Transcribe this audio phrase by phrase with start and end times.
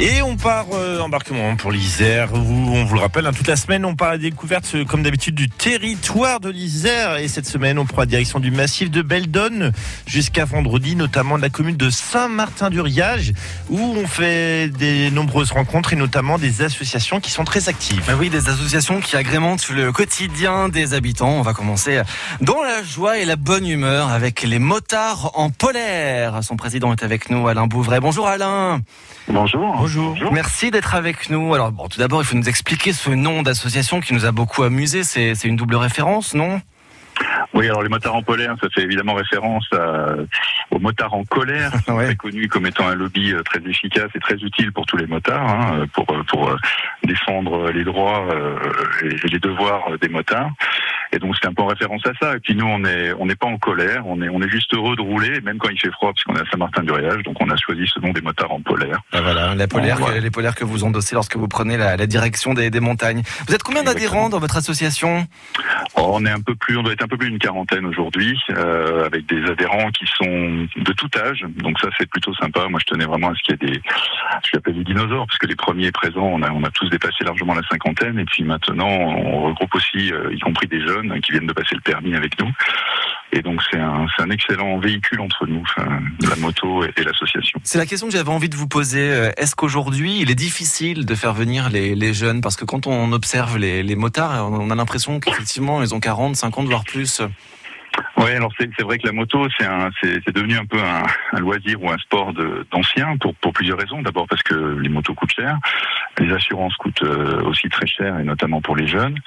[0.00, 3.56] Et on part euh, embarquement pour l'Isère, où on vous le rappelle, hein, toute la
[3.56, 7.18] semaine on part à la découverte, euh, comme d'habitude, du territoire de l'Isère.
[7.18, 9.72] Et cette semaine, on prend la direction du massif de Beldonne
[10.06, 13.32] jusqu'à vendredi, notamment de la commune de Saint-Martin-du-Riage,
[13.70, 18.02] où on fait des nombreuses rencontres et notamment des associations qui sont très actives.
[18.06, 21.30] Bah oui, des associations qui agrémentent le quotidien des habitants.
[21.38, 22.00] On va commencer
[22.40, 26.42] dans la joie et la bonne humeur avec les motards en polaire.
[26.42, 28.00] Son président est avec nous, Alain Bouvray.
[28.00, 28.80] Bonjour Alain.
[29.28, 29.81] Bonjour.
[29.82, 30.16] Bonjour.
[30.32, 31.54] Merci d'être avec nous.
[31.54, 34.62] Alors, bon, tout d'abord, il faut nous expliquer ce nom d'association qui nous a beaucoup
[34.62, 35.02] amusé.
[35.02, 36.60] C'est une double référence, non?
[37.52, 40.14] Oui, alors les motards en polaire, ça fait évidemment référence à,
[40.70, 42.06] aux motards en colère, Ouais.
[42.06, 45.06] très connus comme étant un lobby euh, très efficace et très utile pour tous les
[45.06, 46.56] motards, hein, pour, euh, pour euh,
[47.04, 48.24] défendre les droits
[49.02, 50.50] et les devoirs des motards.
[51.12, 52.36] Et donc c'est un peu en référence à ça.
[52.36, 54.72] Et puis nous, on est on n'est pas en colère, on est on est juste
[54.74, 57.22] heureux de rouler, même quand il fait froid, parce qu'on est à Saint-Martin-du-Riage.
[57.24, 59.00] Donc on a choisi ce nom des motards en polaire.
[59.12, 60.14] Ah, voilà, la polaire, Bon, ouais.
[60.14, 63.22] que- les polaires que vous endossez lorsque vous prenez la, la direction des, des montagnes.
[63.46, 65.26] Vous êtes combien d'adhérents dans votre association?
[65.96, 68.38] Oh, on est un peu plus, on doit être un peu plus d'une quarantaine aujourd'hui,
[68.50, 71.44] euh, avec des adhérents qui sont de tout âge.
[71.56, 72.66] Donc ça, c'est plutôt sympa.
[72.68, 73.82] Moi, je tenais vraiment à ce qu'il y ait des,
[74.44, 77.24] je l'appelle les dinosaures, parce que les premiers présents, on a, on a tous dépassé
[77.24, 78.18] largement la cinquantaine.
[78.18, 81.74] Et puis maintenant, on regroupe aussi, euh, y compris des jeunes qui viennent de passer
[81.74, 82.50] le permis avec nous.
[83.34, 85.64] Et donc c'est un, un excellent véhicule entre nous,
[86.28, 87.58] la moto et, l'association.
[87.64, 89.10] C'est la question que j'avais envie de vous poser.
[89.10, 92.42] Euh, Est-ce qu'aujourd'hui, il est difficile de faire venir les, les jeunes?
[92.42, 96.36] Parce que quand on observe les, les motards, on a l'impression qu'effectivement, ils ont 40,
[96.36, 97.22] 50, voire plus.
[98.22, 101.90] Oui, alors c'est vrai que la moto, c'est devenu un peu un, un loisir ou
[101.90, 102.32] un sport
[102.70, 104.00] d'anciens pour, pour plusieurs raisons.
[104.02, 105.58] D'abord parce que les motos coûtent cher,
[106.18, 109.18] les assurances coûtent euh, aussi très cher, et notamment pour les jeunes.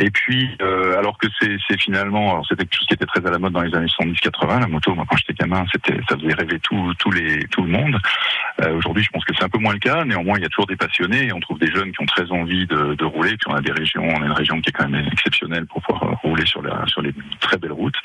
[0.00, 3.30] Et puis, euh, alors que c'est finalement, alors c'était quelque chose qui était très à
[3.30, 4.94] la mode dans les années 70-80, la moto.
[4.94, 7.96] Moi, quand j'étais gamin, c'était, ça faisait rêver tout, tous les, tout le monde.
[8.62, 10.04] Euh, Aujourd'hui, je pense que c'est un peu moins le cas.
[10.04, 11.26] Néanmoins, il y a toujours des passionnés.
[11.26, 13.30] Et on trouve des jeunes qui ont très envie de, de rouler.
[13.30, 15.82] Puis on a des régions, on a une région qui est quand même exceptionnelle pour
[15.82, 17.96] pouvoir euh, rouler sur, la, sur les très belles routes.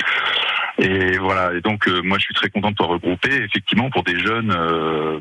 [0.78, 1.53] Et voilà.
[1.53, 3.34] Et donc, euh, moi, je suis très content de pouvoir regrouper.
[3.44, 5.20] Effectivement, pour des jeunes, euh,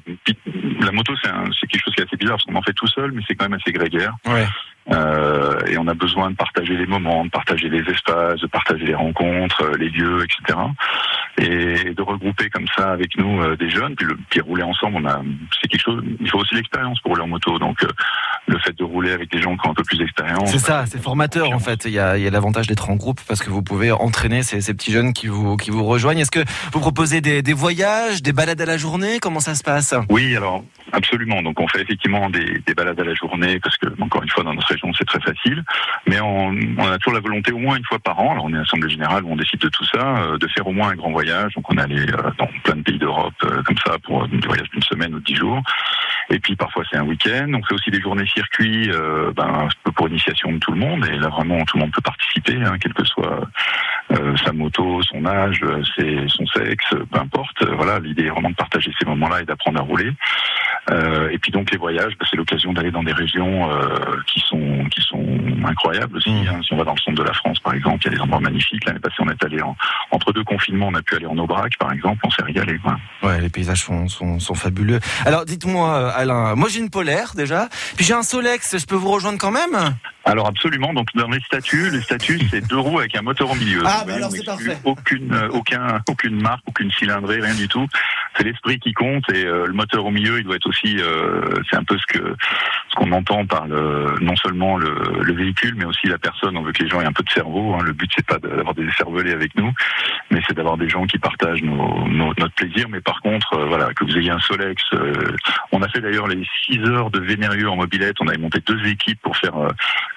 [0.80, 3.12] la moto, c'est quelque chose qui est assez bizarre parce qu'on en fait tout seul,
[3.12, 4.14] mais c'est quand même assez grégaire.
[4.26, 4.46] Ouais.
[4.90, 8.84] Euh, et on a besoin de partager les moments, de partager les espaces, de partager
[8.84, 10.58] les rencontres, les lieux, etc.
[11.38, 15.06] Et de regrouper comme ça avec nous des jeunes, puis, le, puis rouler ensemble, on
[15.06, 15.22] a,
[15.60, 16.04] c'est quelque chose.
[16.20, 17.58] Il faut aussi l'expérience pour rouler en moto.
[17.58, 17.78] Donc,
[18.46, 20.50] le fait de rouler avec des gens qui ont un peu plus d'expérience.
[20.50, 21.84] C'est ça, c'est formateur en fait.
[21.86, 24.42] Il y a, il y a l'avantage d'être en groupe parce que vous pouvez entraîner
[24.42, 26.20] ces, ces petits jeunes qui vous, qui vous rejoignent.
[26.20, 29.18] Est-ce que vous proposez des, des voyages, des balades à la journée?
[29.20, 29.94] Comment ça se passe?
[30.10, 31.42] Oui, alors absolument.
[31.42, 34.44] Donc on fait effectivement des, des balades à la journée parce que encore une fois
[34.44, 35.64] dans notre région c'est très facile,
[36.06, 38.32] mais on, on a toujours la volonté au moins une fois par an.
[38.32, 40.66] Alors on est à l'assemblée générale où on décide de tout ça, euh, de faire
[40.66, 41.54] au moins un grand voyage.
[41.54, 44.46] Donc on est allé euh, dans plein de pays d'Europe euh, comme ça pour des
[44.46, 45.62] voyages d'une semaine ou dix jours.
[46.30, 47.50] Et puis parfois c'est un week-end.
[47.54, 51.06] On fait aussi des journées circuits, euh, ben, pour initiation de tout le monde.
[51.06, 53.40] Et là vraiment tout le monde peut participer, hein, quel que soit
[54.12, 57.62] euh, sa moto, son âge, euh, ses- son sexe, peu importe.
[57.62, 60.10] Euh, Voilà, l'idée est vraiment de partager ces moments-là et d'apprendre à rouler.
[60.90, 64.40] Euh, et puis donc les voyages, bah, c'est l'occasion d'aller dans des régions euh, qui
[64.40, 65.24] sont qui sont
[65.66, 66.30] incroyables aussi.
[66.30, 66.48] Mhm.
[66.48, 66.60] hein.
[66.62, 68.20] Si on va dans le centre de la France, par exemple, il y a des
[68.20, 68.84] endroits magnifiques.
[68.84, 69.76] L'année passée, on est allé en,
[70.10, 72.20] entre deux confinements, on a pu aller en Aubrac, par exemple.
[72.24, 72.78] On s'est régalé.
[72.78, 72.96] quoi.
[73.22, 75.00] Ouais, les paysages sont, sont, sont fabuleux.
[75.24, 78.94] Alors dites-moi, euh, Alain, moi j'ai une polaire déjà, puis j'ai un Solex, je peux
[78.94, 79.94] vous rejoindre quand même?
[80.26, 80.92] Alors absolument.
[80.94, 83.82] Donc dans les statuts, les statuts, c'est deux roues avec un moteur au milieu.
[83.84, 84.78] Ah, bah alors, c'est parfait.
[84.84, 87.86] Aucune, euh, aucun, aucune marque, aucune cylindrée, rien du tout.
[88.36, 90.96] C'est l'esprit qui compte et euh, le moteur au milieu, il doit être aussi.
[90.98, 92.34] euh, c'est un peu ce que
[92.90, 96.56] ce qu'on entend par le, non seulement le, le véhicule, mais aussi la personne.
[96.56, 97.74] On veut que les gens aient un peu de cerveau.
[97.74, 97.82] hein.
[97.84, 99.72] Le but c'est pas d'avoir des cervelés avec nous,
[100.30, 102.88] mais c'est d'avoir des gens qui partagent nos, nos- notre plaisir.
[102.88, 104.82] Mais par contre, euh, voilà, que vous ayez un Solex.
[104.94, 105.12] euh,
[105.72, 108.16] on a fait d'ailleurs les 6 heures de Vénérieux en mobilette.
[108.20, 109.68] On avait monté deux équipes pour faire euh,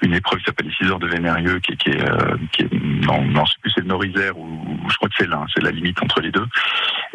[0.02, 2.64] une épreuve qui s'appelle les 6 heures de Vénérieux, qui, est- qui est, euh, qui
[2.64, 5.64] est non, non, je sais plus c'est le ou, je crois que c'est là, c'est
[5.64, 6.46] la limite entre les deux.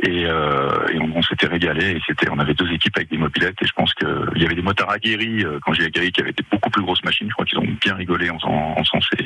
[0.02, 1.92] Et, euh, et on, s'était régalé.
[1.92, 3.56] Et c'était, on avait deux équipes avec des mobilettes.
[3.62, 6.20] Et je pense que il y avait des motards aguerris euh, quand j'ai aguerri qui
[6.20, 7.28] avaient des beaucoup plus grosses machines.
[7.28, 9.24] Je crois qu'ils ont bien rigolé en en faisant ces,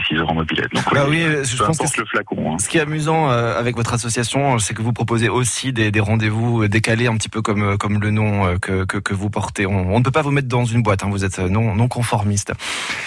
[0.00, 0.70] ces 6 heures en mobilette.
[0.72, 2.52] Donc Bah oui, je peu pense que le flacon.
[2.54, 2.58] hein.
[2.58, 6.00] Ce qui est amusant euh, avec votre association, c'est que vous proposez aussi des, des
[6.00, 9.30] rendez-vous décalés, un petit peu comme, euh, comme le nom euh, que, que, que vous
[9.30, 9.66] portez.
[9.66, 11.74] On, on ne peut pas vous mettre dans une boîte, hein, vous êtes euh, non,
[11.74, 12.52] non conformiste.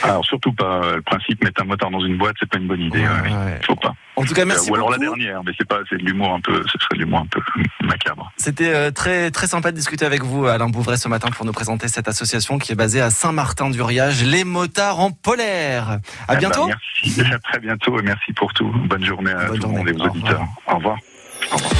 [0.04, 2.68] Alors surtout pas euh, le principe mettre un motard dans une boîte, c'est pas une
[2.68, 3.00] bonne idée.
[3.00, 3.60] Ouais, ouais, ouais.
[3.66, 3.94] Faut pas.
[4.18, 6.42] En tout cas, merci Ou alors la dernière, mais c'est pas, c'est de l'humour un
[6.42, 7.40] peu, ce serait de l'humour un peu
[7.82, 8.32] macabre.
[8.38, 11.54] C'était euh, très très sympa de discuter avec vous, Alain Bouvray, ce matin pour nous
[11.54, 15.90] présenter cette association qui est basée à Saint-Martin-du-Riage, les motards en polaire.
[15.92, 16.68] À Eh ben, bientôt.
[16.68, 17.22] merci.
[17.32, 18.70] À très bientôt et merci pour tout.
[18.88, 20.46] Bonne journée à Bonne tout le monde et aux Au auditeurs.
[20.68, 20.98] Au revoir.
[21.52, 21.72] Au revoir.